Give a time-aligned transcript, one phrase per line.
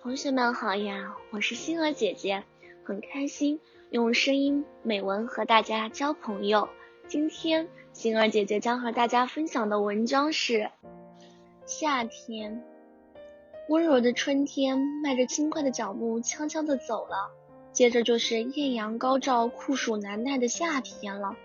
[0.00, 2.44] 同学们好呀，我是星儿姐姐，
[2.84, 6.68] 很开心用声音美文和大家交朋友。
[7.08, 10.70] 今天星儿姐姐将和大家分享的文章是
[11.66, 12.62] 夏天，
[13.68, 17.32] 温柔的春天迈着轻快的脚步悄悄的走了，
[17.72, 21.36] 接着就是艳阳高照、酷暑难耐的夏天了。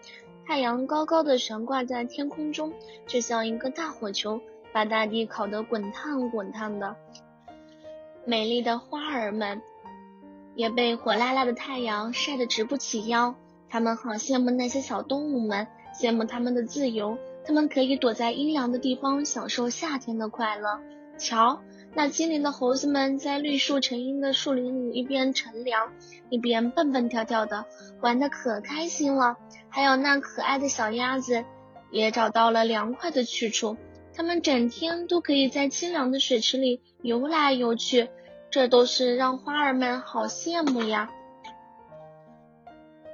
[0.46, 2.72] 太阳高高的悬挂在天空中，
[3.08, 4.40] 就像一个大火球，
[4.72, 6.96] 把大地烤得滚烫滚烫的。
[8.26, 9.62] 美丽的花儿们
[10.56, 13.36] 也被火辣辣的太阳晒得直不起腰。
[13.70, 15.68] 他们好羡慕那些小动物们，
[16.00, 20.80] 羡慕他们的自由，他们可以躲在阴凉的地方，享受夏天的快乐。
[21.18, 21.60] 瞧，
[21.96, 25.92] 那精灵的猴子们在绿树成荫的树林里，一边乘凉，
[26.30, 27.66] 一边蹦蹦跳跳的，
[28.02, 29.38] 玩得可开心了。
[29.70, 31.44] 还有那可爱的小鸭子，
[31.92, 33.76] 也找到了凉快的去处。
[34.16, 38.10] 它们整天都可以在清凉的水池里游来游去，
[38.52, 41.10] 这都是让花儿们好羡慕呀。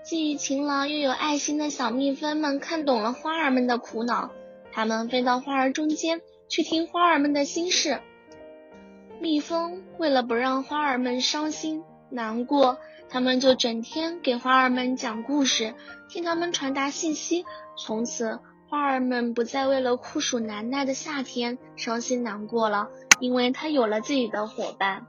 [0.03, 4.31] 既勤劳又有爱心的小蜜蜂们看懂了花儿们的苦恼，
[4.71, 7.99] 它们飞到花儿中间去听花儿们的心事。
[9.19, 15.75] 蜜蜂为了不让花儿们伤心难过，他们就整天给花儿们讲故事，
[16.09, 17.45] 替他们传达信息。
[17.77, 22.89] 从此，花儿们不再为了酷暑难耐的夏天伤心难过了，
[23.19, 25.07] 因为它有了自己的伙伴。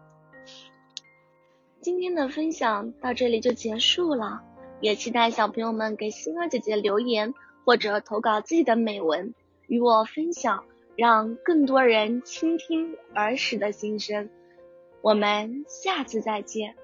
[1.81, 4.43] 今天的分享到这里就结束了，
[4.81, 9.35] 也期待小朋友们给星儿姐姐留言或者投稿自己的美文
[9.67, 10.65] 与我分享。
[10.97, 14.29] 让更多人倾听儿时的心声。
[15.01, 16.75] 我们下次再见。